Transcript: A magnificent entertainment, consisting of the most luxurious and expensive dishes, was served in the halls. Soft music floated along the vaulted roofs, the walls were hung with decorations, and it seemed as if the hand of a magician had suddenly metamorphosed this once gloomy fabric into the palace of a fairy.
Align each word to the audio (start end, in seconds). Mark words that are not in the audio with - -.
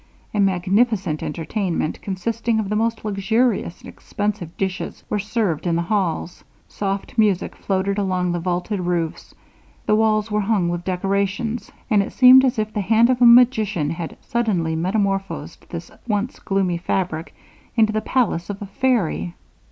A 0.33 0.39
magnificent 0.39 1.21
entertainment, 1.21 2.01
consisting 2.01 2.59
of 2.59 2.69
the 2.69 2.75
most 2.75 3.05
luxurious 3.05 3.81
and 3.81 3.87
expensive 3.87 4.57
dishes, 4.57 5.03
was 5.11 5.23
served 5.25 5.67
in 5.67 5.75
the 5.75 5.83
halls. 5.83 6.43
Soft 6.67 7.19
music 7.19 7.55
floated 7.55 7.99
along 7.99 8.31
the 8.31 8.39
vaulted 8.39 8.79
roofs, 8.79 9.35
the 9.85 9.93
walls 9.93 10.31
were 10.31 10.41
hung 10.41 10.69
with 10.69 10.83
decorations, 10.83 11.71
and 11.87 12.01
it 12.01 12.13
seemed 12.13 12.43
as 12.43 12.57
if 12.57 12.73
the 12.73 12.81
hand 12.81 13.11
of 13.11 13.21
a 13.21 13.27
magician 13.27 13.91
had 13.91 14.17
suddenly 14.21 14.75
metamorphosed 14.75 15.69
this 15.69 15.91
once 16.07 16.39
gloomy 16.39 16.79
fabric 16.79 17.35
into 17.75 17.93
the 17.93 18.01
palace 18.01 18.49
of 18.49 18.59
a 18.59 18.65
fairy. 18.65 19.35